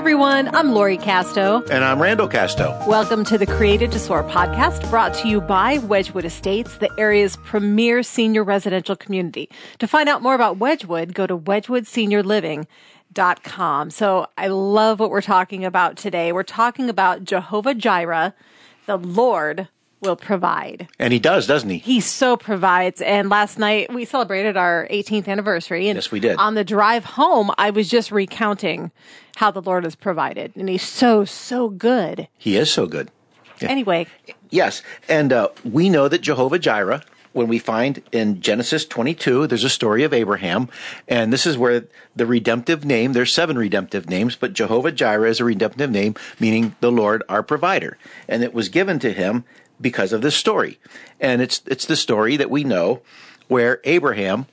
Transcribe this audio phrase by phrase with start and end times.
[0.00, 0.48] everyone.
[0.56, 1.62] I'm Lori Casto.
[1.70, 2.70] And I'm Randall Casto.
[2.88, 7.36] Welcome to the Created to Soar podcast brought to you by Wedgwood Estates, the area's
[7.44, 9.50] premier senior residential community.
[9.78, 13.90] To find out more about Wedgwood, go to wedgwoodseniorliving.com.
[13.90, 16.32] So I love what we're talking about today.
[16.32, 18.34] We're talking about Jehovah Jireh,
[18.86, 19.68] the Lord
[20.00, 20.88] will provide.
[20.98, 21.78] And he does, doesn't he?
[21.78, 23.00] He so provides.
[23.02, 25.88] And last night we celebrated our 18th anniversary.
[25.88, 26.36] And yes, we did.
[26.38, 28.90] On the drive home, I was just recounting
[29.36, 30.52] how the Lord has provided.
[30.56, 32.28] And he's so, so good.
[32.38, 33.10] He is so good.
[33.60, 33.68] Yeah.
[33.68, 34.06] Anyway.
[34.48, 34.82] Yes.
[35.08, 39.70] And uh, we know that Jehovah Jireh, when we find in Genesis 22, there's a
[39.70, 40.68] story of Abraham.
[41.06, 41.84] And this is where
[42.16, 46.74] the redemptive name, there's seven redemptive names, but Jehovah Jireh is a redemptive name, meaning
[46.80, 47.98] the Lord our provider.
[48.28, 49.44] And it was given to him
[49.80, 50.78] because of this story.
[51.18, 53.02] And it's, it's the story that we know
[53.48, 54.46] where Abraham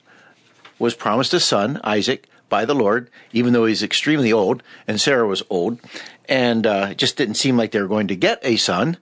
[0.78, 5.26] was promised a son, Isaac, by the Lord, even though he's extremely old, and Sarah
[5.26, 5.80] was old,
[6.28, 8.96] and uh, it just didn't seem like they were going to get a son,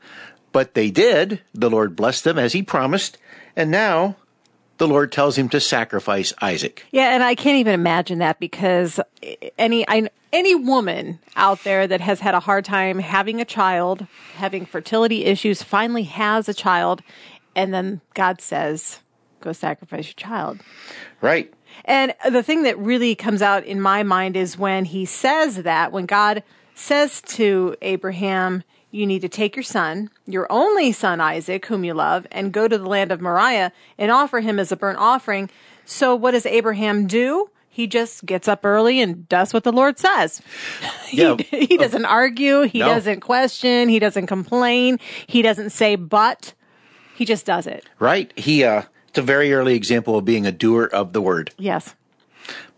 [0.53, 1.41] but they did.
[1.55, 3.19] The Lord blessed them as he promised,
[3.55, 4.17] and now
[4.79, 6.85] the Lord tells him to sacrifice Isaac.
[6.91, 9.01] Yeah, and I can't even imagine that because
[9.59, 14.07] any I, any woman out there that has had a hard time having a child,
[14.35, 17.03] having fertility issues, finally has a child,
[17.55, 19.01] and then God says,
[19.41, 20.61] "Go sacrifice your child."
[21.23, 21.53] Right.
[21.87, 25.91] And the thing that really comes out in my mind is when he says that,
[25.91, 26.43] when God
[26.75, 31.95] says to Abraham, you need to take your son, your only son Isaac, whom you
[31.95, 35.49] love, and go to the land of Moriah and offer him as a burnt offering.
[35.87, 37.51] So what does Abraham do?
[37.77, 40.41] He just gets up early and does what the Lord says.
[41.13, 41.37] Yeah.
[41.39, 42.63] he, he doesn't argue.
[42.63, 42.87] He No.
[42.89, 43.89] doesn't question.
[43.91, 44.99] He doesn't complain.
[45.27, 46.55] He doesn't say but.
[47.15, 47.85] He just does it.
[47.99, 48.33] Right.
[48.37, 51.53] He, uh, it's a very early example of being a doer of the word.
[51.59, 51.95] Yes.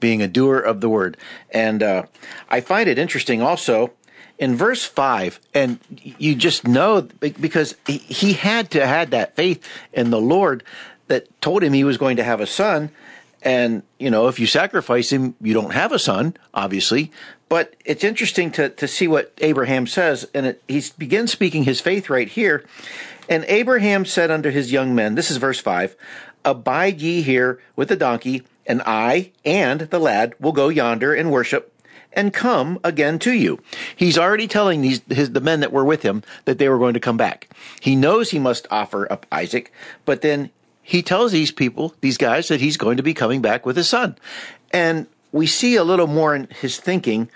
[0.01, 1.17] being a doer of the word.
[1.51, 2.03] And uh,
[2.51, 3.93] I find it interesting also
[4.39, 7.03] in verse 5, and you just know
[7.41, 10.63] because he- he had to had that faith in the Lord
[11.09, 12.91] that told him he was going to have a son.
[13.43, 17.13] And, you know, if you sacrifice him, you don't have a son, obviously.
[17.49, 20.29] But it's interesting to, to see what Abraham says.
[20.35, 22.65] And it, he begins speaking his faith right here.
[23.29, 25.97] And Abraham said unto his young men, this is verse 5,
[26.45, 31.31] Abide ye here with the donkey, and I and the lad will go yonder and
[31.31, 31.75] worship
[32.13, 33.63] and come again to you.
[33.95, 36.95] He's already telling these his the men that were with him that they were going
[36.95, 37.49] to come back.
[37.81, 39.73] He knows he must offer up Isaac,
[40.05, 40.51] but then
[40.89, 43.91] he tells these people, these guys, that he's going to be coming back with his
[43.91, 44.17] son.
[44.73, 47.29] And we see a little more in his thinking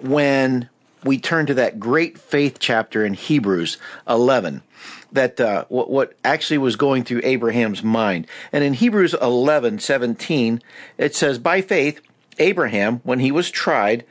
[0.00, 0.68] when
[1.02, 3.78] we turn to that great faith chapter in Hebrews
[4.08, 4.62] 11
[5.10, 8.28] that uh, what, what actually was going through Abraham's mind.
[8.52, 10.62] And in Hebrews 11 17,
[10.98, 12.00] it says, By faith,
[12.38, 14.04] Abraham, when he was tried,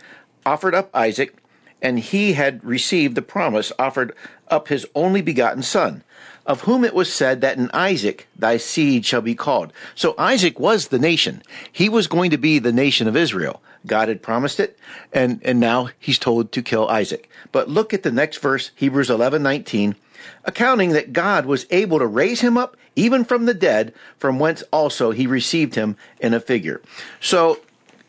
[0.46, 1.38] offered up Isaac,
[1.82, 4.14] and he had received the promise, offered
[4.50, 6.04] up his only begotten son,
[6.48, 9.72] of whom it was said that in Isaac thy seed shall be called.
[9.94, 11.44] So Isaac was the nation.
[11.72, 13.62] He was going to be the nation of Israel.
[13.86, 14.80] God had promised it,
[15.14, 17.30] and, and now he's told to kill Isaac.
[17.52, 19.96] But look at the next verse, Hebrews 11 19
[20.44, 24.64] accounting that God was able to raise him up even from the dead, from whence
[24.72, 26.82] also he received him in a figure.
[27.20, 27.60] So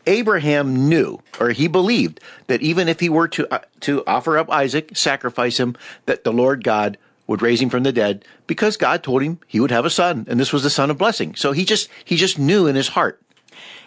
[0.07, 4.51] Abraham knew, or he believed, that even if he were to uh, to offer up
[4.51, 5.77] Isaac, sacrifice him,
[6.07, 6.97] that the Lord God
[7.29, 10.27] would raise him from the dead, because God told him he would have a son,
[10.29, 11.37] and this was the son of blessing.
[11.37, 13.23] So he just he just knew in his heart.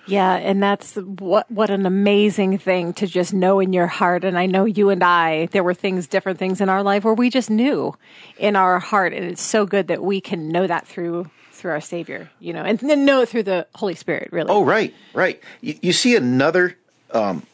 [0.07, 4.23] Yeah, and that's what what an amazing thing to just know in your heart.
[4.23, 7.13] And I know you and I, there were things, different things in our life where
[7.13, 7.95] we just knew
[8.37, 11.81] in our heart, and it's so good that we can know that through through our
[11.81, 14.29] Savior, you know, and then know it through the Holy Spirit.
[14.31, 14.49] Really.
[14.49, 15.39] Oh, right, right.
[15.61, 16.77] You, you see another
[17.11, 17.45] um,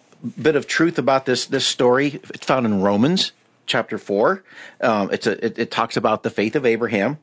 [0.42, 2.22] bit of truth about this this story.
[2.34, 3.34] It's found in Romans
[3.68, 4.44] chapter four.
[4.82, 7.20] Um, it's a it, it talks about the faith of Abraham,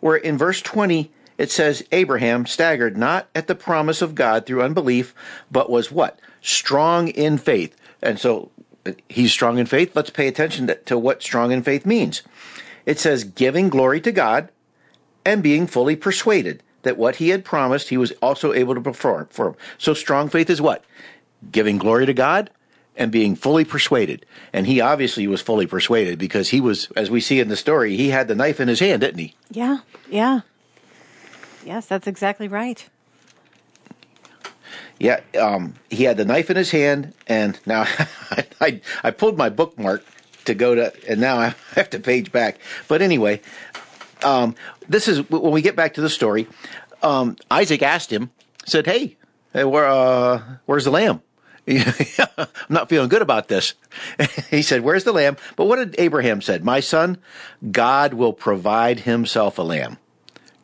[0.00, 4.62] where in verse twenty it says Abraham staggered not at the promise of God through
[4.62, 5.14] unbelief,
[5.50, 7.74] but was what strong in faith.
[8.02, 8.50] And so
[9.08, 9.96] he's strong in faith.
[9.96, 12.22] Let's pay attention to, to what strong in faith means.
[12.86, 14.50] It says giving glory to God
[15.24, 19.26] and being fully persuaded that what he had promised he was also able to perform.
[19.30, 20.84] For so strong faith is what
[21.50, 22.50] giving glory to God
[22.96, 24.24] and being fully persuaded.
[24.52, 27.96] And he obviously was fully persuaded because he was, as we see in the story,
[27.96, 29.34] he had the knife in his hand, didn't he?
[29.50, 29.78] Yeah.
[30.08, 30.40] Yeah.
[31.64, 32.88] Yes, that's exactly right.
[34.98, 37.82] Yeah, um, he had the knife in his hand, and now
[38.30, 40.04] I, I, I pulled my bookmark
[40.44, 42.58] to go to, and now I have to page back.
[42.86, 43.40] But anyway,
[44.22, 44.54] um,
[44.88, 46.46] this is when we get back to the story.
[47.02, 48.30] Um, Isaac asked him,
[48.66, 49.16] said, "Hey,
[49.52, 51.22] hey where, uh, where's the lamb?"
[51.68, 53.74] I'm not feeling good about this.
[54.50, 55.36] he said, Where's the lamb?
[55.56, 56.64] But what did Abraham said?
[56.64, 57.18] My son,
[57.70, 59.98] God will provide himself a lamb.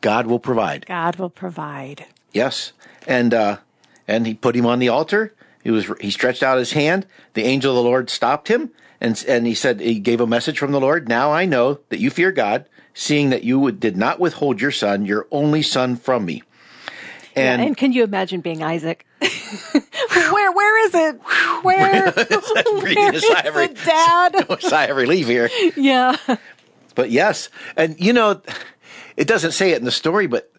[0.00, 0.86] God will provide.
[0.86, 2.06] God will provide.
[2.32, 2.72] Yes.
[3.06, 3.58] And uh
[4.06, 5.34] and he put him on the altar.
[5.62, 7.06] He was he stretched out his hand.
[7.34, 8.70] The angel of the Lord stopped him
[9.00, 11.08] and and he said he gave a message from the Lord.
[11.08, 15.06] Now I know that you fear God, seeing that you did not withhold your son,
[15.06, 16.42] your only son from me.
[17.36, 19.06] And, And, and can you imagine being Isaac?
[20.52, 21.20] where where is it?
[21.62, 22.10] Where,
[22.82, 24.60] where is of re- it, Dad?
[24.60, 25.50] sigh of relief here.
[25.76, 26.16] yeah.
[26.94, 28.40] But yes, and you know,
[29.16, 30.50] it doesn't say it in the story, but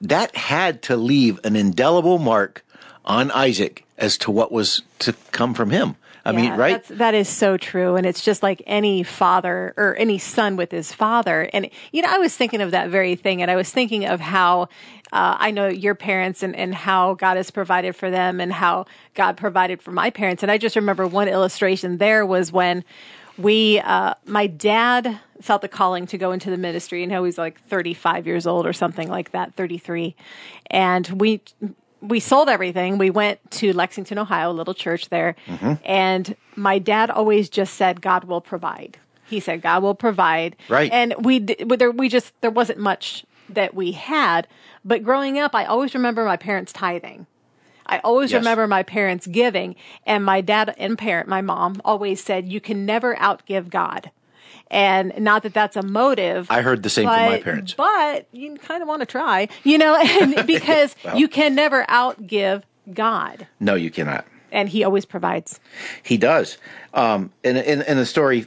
[0.00, 2.64] that had to leave an indelible mark
[3.04, 5.96] on Isaac as to what was to come from him.
[6.24, 6.72] I mean, right?
[6.72, 7.96] That's, that is so true.
[7.96, 11.48] And it's just like any father or any son with his father.
[11.52, 13.42] And, you know, I was thinking of that very thing.
[13.42, 14.68] And I was thinking of how
[15.12, 18.86] uh, I know your parents and, and how God has provided for them and how
[19.14, 20.42] God provided for my parents.
[20.42, 22.84] And I just remember one illustration there was when
[23.38, 27.02] we, uh, my dad felt the calling to go into the ministry.
[27.02, 30.14] And he was like 35 years old or something like that, 33.
[30.66, 31.40] And we,
[32.00, 32.98] we sold everything.
[32.98, 35.36] We went to Lexington, Ohio, a little church there.
[35.46, 35.74] Mm-hmm.
[35.84, 38.98] And my dad always just said, God will provide.
[39.26, 40.56] He said, God will provide.
[40.68, 40.90] Right.
[40.92, 44.48] And we, there, we just, there wasn't much that we had.
[44.84, 47.26] But growing up, I always remember my parents tithing.
[47.86, 48.40] I always Yes.
[48.40, 49.76] remember my parents giving.
[50.06, 54.10] And my dad and parent, my mom, always said, you can never outgive God.
[54.70, 56.50] And not that that's a motive.
[56.50, 57.74] I heard the same from my parents.
[57.74, 62.62] But you kind of want to try, you know, and because you can never outgive
[62.92, 63.46] God.
[63.58, 64.26] No, you cannot.
[64.52, 65.60] And he always provides.
[66.02, 66.58] He does.
[66.92, 68.46] Um, and, and, and the story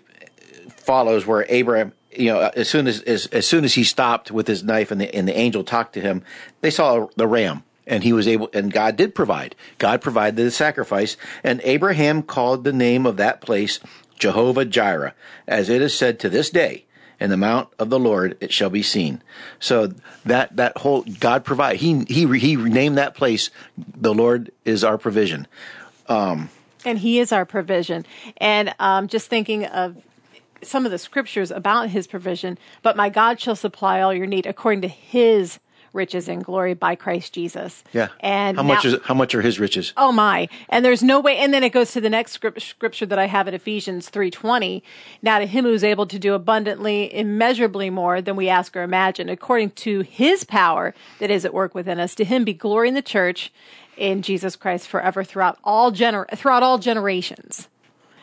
[0.69, 4.47] follows where Abraham, you know, as soon as, as, as soon as he stopped with
[4.47, 6.23] his knife and the, and the angel talked to him,
[6.61, 9.55] they saw the ram and he was able, and God did provide.
[9.77, 13.79] God provided the sacrifice and Abraham called the name of that place
[14.23, 15.13] Jehovah Jireh,
[15.49, 16.85] as it is said to this day,
[17.19, 19.21] in the mount of the Lord it shall be seen.
[19.59, 19.91] So
[20.25, 24.97] that, that whole, God provide, he, he, he named that place, the Lord is our
[24.97, 25.45] provision.
[26.07, 26.49] Um,
[26.85, 28.05] And he is our provision.
[28.37, 29.97] And um, just thinking of
[30.61, 34.45] some of the scriptures about his provision, but my God shall supply all your need
[34.45, 35.59] according to his
[35.93, 37.83] riches and glory by Christ Jesus.
[37.93, 38.09] Yeah.
[38.19, 39.93] And how much is how much are his riches?
[39.95, 40.49] Oh my.
[40.69, 43.25] And there's no way and then it goes to the next script, scripture that I
[43.25, 44.81] have in Ephesians 3:20.
[45.21, 49.29] Now to him who's able to do abundantly immeasurably more than we ask or imagine
[49.29, 52.95] according to his power that is at work within us to him be glory in
[52.95, 53.51] the church
[53.95, 57.67] in Jesus Christ forever throughout all gener- throughout all generations.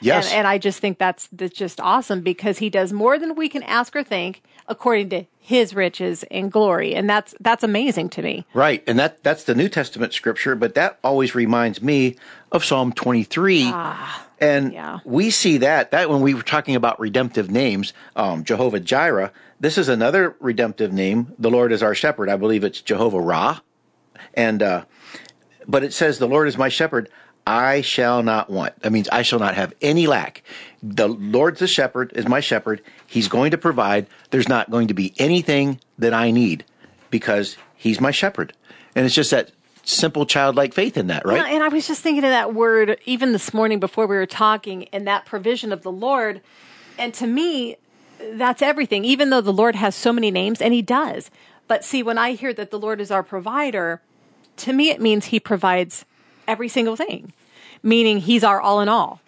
[0.00, 0.26] Yes.
[0.28, 3.48] And, and I just think that's that's just awesome because he does more than we
[3.48, 6.94] can ask or think according to his riches and glory.
[6.94, 8.46] And that's that's amazing to me.
[8.54, 8.82] right.
[8.86, 12.16] And that that's the New Testament scripture, but that always reminds me
[12.52, 13.62] of Psalm 23.
[13.62, 14.98] and Ah, yeah.
[15.04, 19.76] we see that that when we were talking about redemptive names, um, Jehovah Jireh, this
[19.76, 21.34] is another redemptive name.
[21.38, 22.28] The Lord is our shepherd.
[22.30, 23.60] I believe it's Jehovah Ra.
[24.34, 24.84] And uh
[25.66, 27.08] but it says the Lord is my shepherd.
[27.50, 28.78] I shall not want.
[28.82, 30.44] That means I shall not have any lack.
[30.84, 32.80] The Lord's the shepherd, is my shepherd.
[33.04, 34.06] He's going to provide.
[34.30, 36.64] There's not going to be anything that I need
[37.10, 38.52] because he's my shepherd.
[38.94, 39.50] And it's just that
[39.82, 41.44] simple childlike faith in that, right?
[41.52, 44.86] And I was just thinking of that word even this morning before we were talking,
[44.92, 46.42] and that provision of the Lord.
[46.98, 47.78] And to me,
[48.20, 49.04] that's everything.
[49.04, 51.32] Even though the Lord has so many names, and He does.
[51.66, 54.02] But see, when I hear that the Lord is our provider,
[54.58, 56.04] to me it means He provides
[56.46, 57.32] every single thing,
[57.82, 59.20] meaning He's our all in all.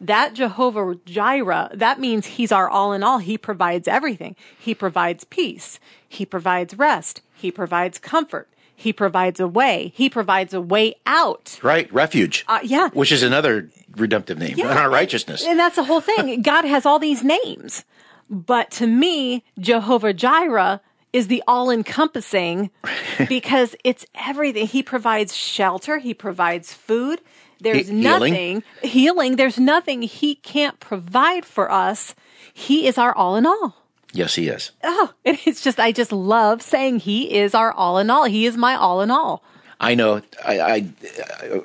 [0.00, 3.18] That Jehovah Jireh, that means He's our all in all.
[3.18, 4.36] He provides everything.
[4.58, 5.78] He provides peace.
[6.08, 7.22] He provides rest.
[7.34, 8.48] He provides comfort.
[8.76, 9.92] He provides a way.
[9.94, 11.58] He provides a way out.
[11.62, 11.92] Right?
[11.92, 12.44] Refuge.
[12.48, 12.88] Uh, yeah.
[12.90, 14.54] Which is another redemptive name.
[14.56, 15.44] Yeah, our righteousness.
[15.46, 16.42] And that's the whole thing.
[16.42, 17.84] God has all these names.
[18.28, 20.80] But to me, Jehovah Jireh
[21.12, 22.70] is the all encompassing
[23.28, 24.66] because it's everything.
[24.66, 27.20] He provides shelter, He provides food.
[27.64, 29.36] There's He- nothing healing.
[29.36, 32.14] There's nothing He can't provide for us.
[32.52, 33.74] He is our all in all.
[34.12, 34.70] yes, he is.
[34.84, 38.24] Oh, it's just, I just love saying He is our all in all.
[38.24, 39.42] He is my all in all.
[39.80, 40.22] I know.
[40.46, 40.88] I, I,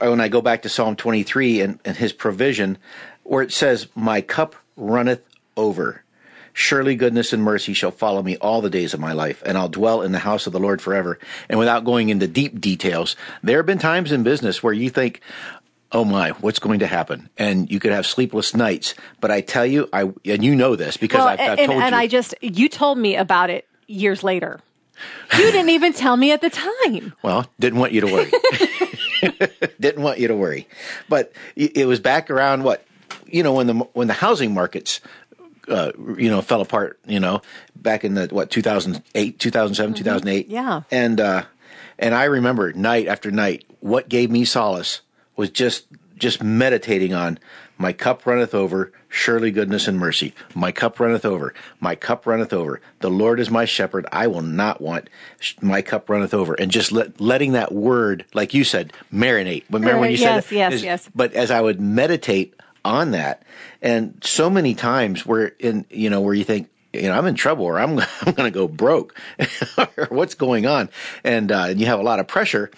[0.01, 2.79] I when I go back to Psalm 23 and, and his provision,
[3.23, 5.21] where it says, "My cup runneth
[5.55, 6.03] over."
[6.51, 9.69] Surely goodness and mercy shall follow me all the days of my life, and I'll
[9.69, 11.17] dwell in the house of the Lord forever.
[11.47, 15.21] And without going into deep details, there have been times in business where you think,
[15.91, 18.95] "Oh my, what's going to happen?" And you could have sleepless nights.
[19.19, 21.81] But I tell you, I and you know this because Well, I've, I've and, told
[21.81, 21.97] and you.
[21.97, 24.59] I just, you told me about it years later.
[25.37, 27.13] You didn't even tell me at the time.
[27.23, 28.31] well, didn't want you to worry.
[29.79, 30.67] Didn't want you to worry.
[31.07, 32.85] But it it was back around what
[33.25, 35.01] you know when the when the housing markets
[35.67, 36.99] uh, you know fell apart.
[37.05, 37.41] You know
[37.75, 40.47] back in the what 2008, 2007, 2008.
[40.47, 40.81] Yeah.
[40.91, 41.43] And uh,
[41.97, 43.65] and I remember night after night.
[43.79, 45.01] What gave me solace
[45.39, 47.39] was just just meditating on
[47.77, 50.33] my cup runneth over, surely goodness and mercy.
[50.53, 52.81] My cup runneth over, my cup runneth over.
[52.99, 55.09] The Lord is my shepherd, I will not want.
[55.61, 59.63] My cup runneth over, and just let, letting that word, like you said, marinate.
[59.69, 61.09] But remember when you Yes, said, yes, is- yes.
[61.15, 62.53] But as I would meditate
[62.83, 63.43] on that,
[63.81, 66.67] and so many times where in you know where you think.
[66.91, 69.15] You know, I'm in trouble, or I'm I'm going to go broke,
[69.77, 70.89] or what's going on,
[71.23, 72.71] and uh, and you have a lot of pressure.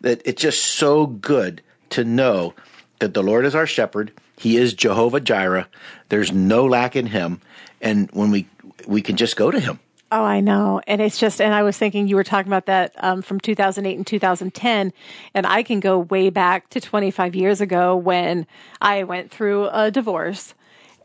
[0.00, 1.60] That it's just so good
[1.90, 2.54] to know
[2.98, 4.12] that the Lord is our shepherd.
[4.36, 5.68] He is Jehovah Jireh.
[6.08, 7.40] There's no lack in Him,
[7.80, 8.48] and when we
[8.86, 9.78] we can just go to Him.
[10.12, 10.80] Oh, I know.
[10.88, 13.96] And it's just, and I was thinking you were talking about that um, from 2008
[13.96, 14.92] and 2010.
[15.34, 18.44] And I can go way back to 25 years ago when
[18.80, 20.54] I went through a divorce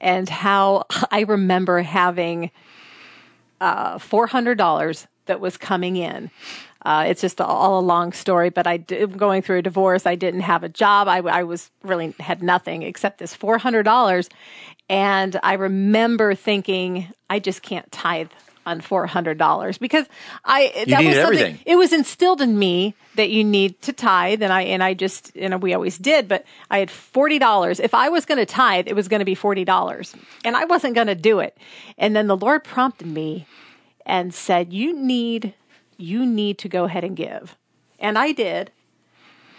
[0.02, 2.50] and how I remember having
[3.62, 6.30] uh, $400 that was coming in.
[6.86, 10.06] Uh, it's just all a long story, but I did, going through a divorce.
[10.06, 11.08] I didn't have a job.
[11.08, 14.30] I, I was really had nothing except this four hundred dollars,
[14.88, 18.30] and I remember thinking, I just can't tithe
[18.66, 20.06] on four hundred dollars because
[20.44, 21.18] I that was something.
[21.18, 21.60] everything.
[21.66, 25.36] It was instilled in me that you need to tithe, and I and I just
[25.36, 26.28] and we always did.
[26.28, 27.80] But I had forty dollars.
[27.80, 30.66] If I was going to tithe, it was going to be forty dollars, and I
[30.66, 31.58] wasn't going to do it.
[31.98, 33.48] And then the Lord prompted me
[34.06, 35.54] and said, "You need
[35.98, 37.58] you need to go ahead and give."
[38.00, 38.72] And I did.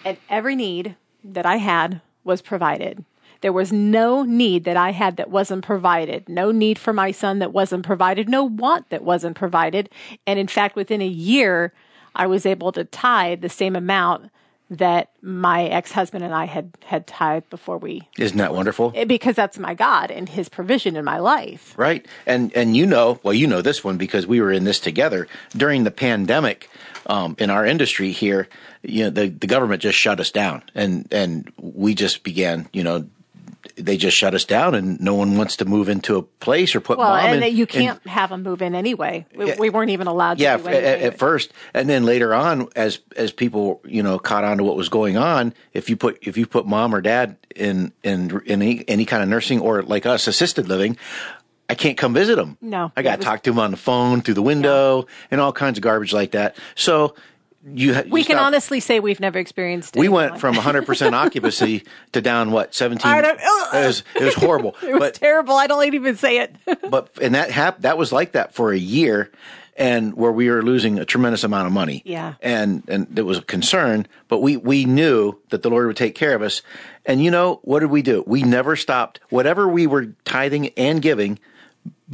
[0.04, 0.94] And every need
[1.25, 3.04] that I had was provided.
[3.46, 6.28] There was no need that I had that wasn't provided.
[6.28, 8.28] No need for my son that wasn't provided.
[8.28, 9.88] No want that wasn't provided.
[10.26, 11.72] And in fact, within a year,
[12.12, 14.32] I was able to tithe the same amount
[14.68, 18.90] that my ex-husband and I had had tithed before we Isn't that wonderful?
[19.06, 21.72] because that's my God and his provision in my life.
[21.76, 22.04] Right.
[22.26, 25.28] And and you know, well, you know this one because we were in this together
[25.56, 26.68] during the pandemic.
[27.08, 28.48] Um, in our industry here,
[28.82, 32.82] you know, the the government just shut us down, and and we just began, you
[32.82, 33.06] know,
[33.76, 36.80] they just shut us down, and no one wants to move into a place or
[36.80, 37.56] put Well, mom and in.
[37.56, 39.26] you can't have them move in anyway.
[39.34, 42.68] We, we weren't even allowed to yeah, do at, at first, and then later on,
[42.74, 46.18] as as people you know caught on to what was going on, if you put
[46.22, 49.82] if you put mom or dad in in in any, any kind of nursing or
[49.82, 50.96] like us assisted living,
[51.68, 52.56] I can't come visit them.
[52.60, 55.52] No, I got to talk to them on the phone through the window and all
[55.52, 56.56] kinds of garbage like that.
[56.74, 57.14] So
[57.75, 59.96] you ha- we can stop- honestly say we've never experienced.
[59.96, 63.11] We went from 100% occupancy to down what 17.
[63.11, 64.76] I don't- uh, it was it was horrible.
[64.82, 65.54] It was but terrible.
[65.56, 66.54] I don't even say it.
[66.90, 69.30] but and that hap- that was like that for a year
[69.78, 72.35] and where we were losing a tremendous amount of money Yeah.
[72.40, 76.14] and and it was a concern but we we knew that the lord would take
[76.14, 76.62] care of us
[77.04, 81.02] and you know what did we do we never stopped whatever we were tithing and
[81.02, 81.38] giving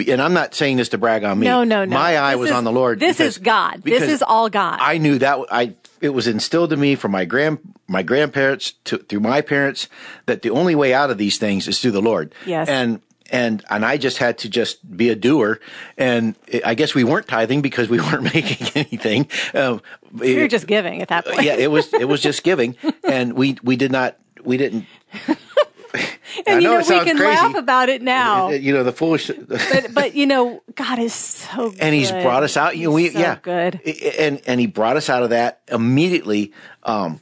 [0.08, 1.94] and i'm not saying this to brag on me No, no, no.
[1.94, 3.82] my eye This was is- on the lord this is God.
[3.82, 4.78] This is all God.
[4.80, 8.98] i knew that i it was instilled in me from my grand my grandparents to
[8.98, 9.88] through my parents
[10.26, 12.68] that the only way out of these things is through the lord Yes.
[12.68, 13.00] and
[13.30, 15.58] and and I just had to just be a doer,
[15.96, 16.34] and
[16.66, 19.26] I guess we weren't tithing because we weren't making anything.
[19.54, 19.80] Um,
[20.12, 21.42] we were just giving at that point.
[21.42, 24.84] yeah, it was it was just giving, and we we did not we didn't.
[26.46, 27.25] And you know know, we can crazy.
[27.25, 28.50] laugh about it now.
[28.50, 31.80] You know the foolish, but but you know, God is so good.
[31.80, 32.76] and He's brought us out.
[32.76, 33.80] You know, we so yeah, good.
[34.18, 36.52] and and He brought us out of that immediately.
[36.82, 37.20] Um,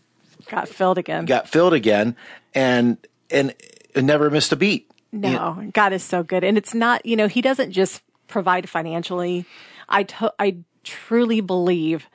[0.49, 1.27] Got filled again.
[1.27, 2.17] got filled again,
[2.55, 2.99] and
[3.31, 3.55] and
[3.95, 4.91] never missed a beat.
[5.13, 6.45] No, God is so good.
[6.45, 9.45] And it's not, you know, He doesn't just provide financially.
[9.89, 12.09] I, to- I truly believe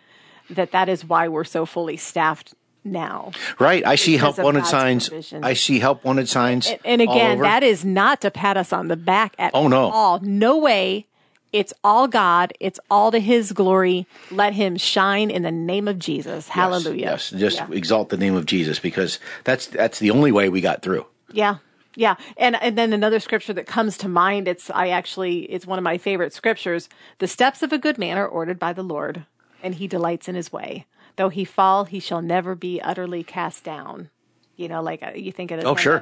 [0.50, 2.53] that that is why we're so fully staffed
[2.85, 3.31] now.
[3.59, 3.85] Right.
[3.85, 5.09] I see help wanted God's signs.
[5.09, 5.43] provision.
[5.43, 6.67] I see help wanted signs.
[6.67, 9.89] And, and again, that is not to pat us on the back at Oh, no.
[9.89, 10.19] all.
[10.21, 11.07] No way.
[11.51, 12.53] It's all God.
[12.59, 14.05] It's all to His glory.
[14.29, 16.49] Let Him shine in the name of Jesus.
[16.49, 17.05] Hallelujah.
[17.11, 17.67] Yes, just Yeah.
[17.71, 21.05] exalt the name of Jesus because that's that's the only way we got through.
[21.31, 21.57] Yeah.
[21.95, 22.15] Yeah.
[22.35, 25.83] And and then another scripture that comes to mind, it's I actually it's one of
[25.83, 26.89] my favorite scriptures.
[27.19, 29.23] The steps of a good man are ordered by the Lord,
[29.63, 30.85] and he delights in his way.
[31.15, 34.10] Though he fall, he shall never be utterly cast down.
[34.55, 36.01] You know, like uh, you think of the Oh, sure.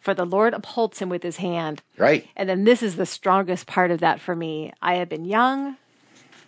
[0.00, 1.82] For the Lord upholds him with his hand.
[1.98, 2.26] Right.
[2.34, 4.72] And then this is the strongest part of that for me.
[4.80, 5.76] I have been young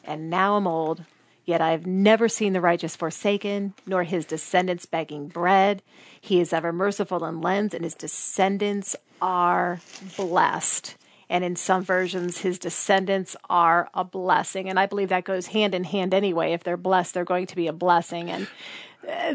[0.05, 1.05] and now I'm old,
[1.45, 5.83] yet I have never seen the righteous forsaken, nor his descendants begging bread.
[6.21, 9.81] He is ever merciful and lends, and his descendants are
[10.17, 10.97] blessed.
[11.29, 14.69] And in some versions, his descendants are a blessing.
[14.69, 16.53] And I believe that goes hand in hand anyway.
[16.53, 18.31] If they're blessed, they're going to be a blessing.
[18.31, 18.47] And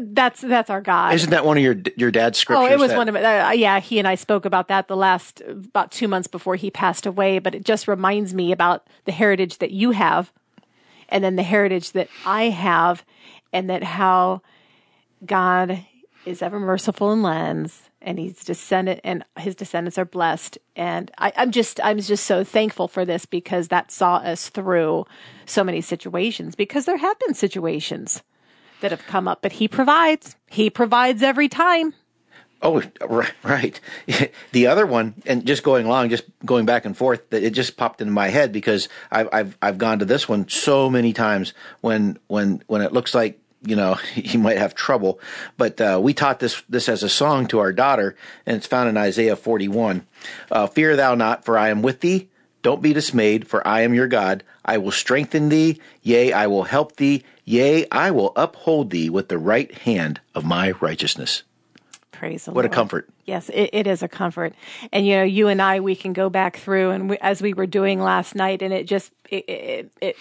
[0.00, 1.12] That's that's our God.
[1.14, 2.68] Isn't that one of your your dad's scriptures?
[2.70, 3.80] Oh, it was that- one of uh, yeah.
[3.80, 7.38] He and I spoke about that the last about two months before he passed away.
[7.38, 10.32] But it just reminds me about the heritage that you have,
[11.10, 13.04] and then the heritage that I have,
[13.52, 14.40] and that how
[15.26, 15.84] God
[16.28, 20.58] is ever merciful and lends, and He's descendant, and His descendants are blessed.
[20.76, 25.06] And I, I'm just I'm just so thankful for this because that saw us through
[25.46, 26.54] so many situations.
[26.54, 28.22] Because there have been situations
[28.80, 30.36] that have come up, but He provides.
[30.46, 31.94] He provides every time.
[32.60, 33.80] Oh, right, right.
[34.52, 38.00] The other one, and just going along, just going back and forth, it just popped
[38.00, 42.18] into my head because I've I've I've gone to this one so many times when
[42.26, 45.20] when when it looks like you know he might have trouble.
[45.56, 48.88] But uh, we taught this this as a song to our daughter, and it's found
[48.88, 50.06] in Isaiah forty one.
[50.50, 52.28] Uh, Fear thou not, for I am with thee.
[52.62, 54.42] Don't be dismayed, for I am your God.
[54.64, 55.80] I will strengthen thee.
[56.02, 57.24] Yea, I will help thee.
[57.44, 61.44] Yea, I will uphold thee with the right hand of my righteousness.
[62.10, 63.08] Praise the What a comfort.
[63.26, 64.54] Yes, it, it is a comfort.
[64.92, 67.54] And you know, you and I, we can go back through, and we, as we
[67.54, 70.16] were doing last night, and it just it, it, it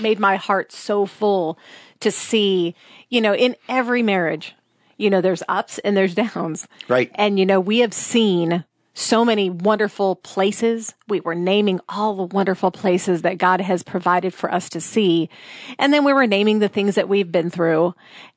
[0.00, 1.58] made my heart so full
[2.02, 2.74] to see,
[3.08, 4.54] you know, in every marriage,
[4.96, 7.10] you know, there's ups and there's downs, Right.
[7.14, 10.94] And you know, we have seen so many wonderful places.
[11.08, 15.30] We were naming all the wonderful places that God has provided for us to see.
[15.78, 17.94] And then we were naming the things that we've been through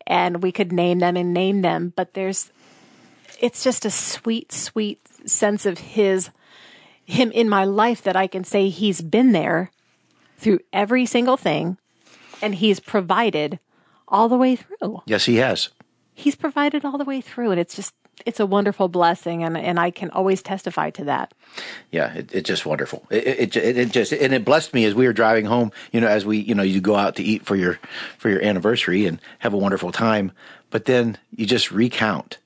[0.08, 1.92] and we could name them and name them.
[1.96, 2.52] But there's,
[3.42, 6.30] it's just a sweet, sweet sense of his,
[7.04, 9.72] him in my life that I can say he's been there
[10.38, 11.78] through every single thing
[12.46, 13.60] and he's provided
[14.08, 15.70] all the way through Yes, he has.
[16.14, 17.94] he's provided all the way through and it's just
[18.26, 21.34] it's a wonderful blessing and and I can always testify to that.
[21.92, 23.06] Yeah, it, it's just wonderful.
[23.10, 25.74] It, it, it, just and it blessed me as we were driving home.
[25.92, 27.78] You know, as we you know you go out to eat for your
[28.18, 30.32] for your anniversary and have a wonderful time,
[30.70, 32.38] but then you just recount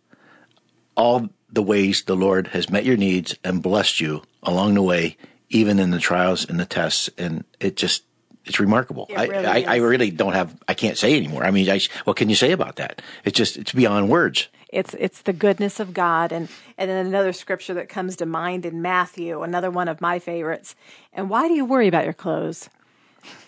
[0.98, 5.18] all the ways the Lord has met your needs and blessed you along the way,
[5.50, 8.04] even in the trials and the tests, and it just.
[8.50, 9.06] It's remarkable.
[9.10, 9.82] It I, really I, I is.
[9.82, 10.58] really don't have.
[10.68, 11.46] I can't say anymore.
[11.46, 13.02] I mean, I, what can you say about that?
[13.24, 13.58] It's just.
[13.58, 14.48] It's beyond words.
[14.70, 18.66] It's it's the goodness of God and and then another scripture that comes to mind
[18.66, 20.76] in Matthew, another one of my favorites.
[21.14, 22.70] And why do you worry about your clothes?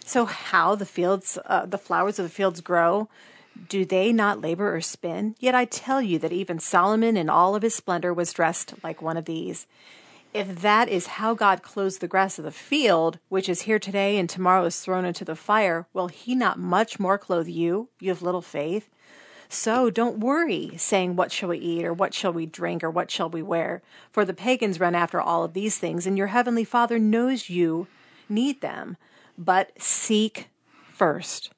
[0.05, 3.07] So how the fields uh, the flowers of the fields grow?
[3.69, 5.35] Do they not labor or spin?
[5.39, 9.01] Yet I tell you that even Solomon in all of his splendor was dressed like
[9.01, 9.67] one of these.
[10.33, 14.17] If that is how God clothes the grass of the field, which is here today
[14.17, 18.11] and tomorrow is thrown into the fire, will he not much more clothe you, you
[18.11, 18.89] of little faith?
[19.49, 23.11] So don't worry, saying, What shall we eat, or what shall we drink, or what
[23.11, 23.81] shall we wear?
[24.09, 27.87] For the pagans run after all of these things, and your heavenly Father knows you
[28.29, 28.95] need them.
[29.37, 30.47] But seek
[30.93, 31.51] first.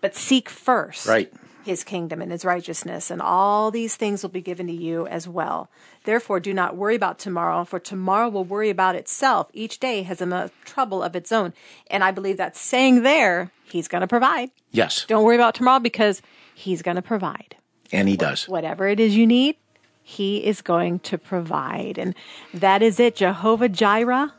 [0.00, 1.30] But seek first Right.
[1.66, 5.28] His kingdom and his righteousness, and all these things will be given to you as
[5.28, 5.68] well.
[6.04, 9.50] Therefore, do not worry about tomorrow, for tomorrow will worry about itself.
[9.52, 11.52] Each day has enough trouble of its own.
[11.90, 14.50] And I believe that's saying there, he's going to provide.
[14.70, 16.22] Yes, Don't worry about tomorrow because
[16.54, 17.56] he's going to provide.
[17.92, 18.48] and he does.
[18.48, 19.56] Whatever it is you need,
[20.02, 21.98] he is going to provide.
[21.98, 22.14] And
[22.54, 23.16] that is it.
[23.16, 24.32] Jehovah Jireh,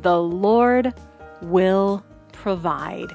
[0.00, 0.92] the Lord
[1.40, 3.12] will provide.